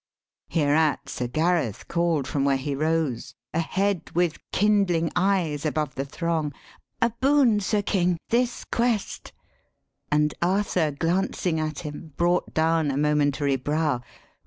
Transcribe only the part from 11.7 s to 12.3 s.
him,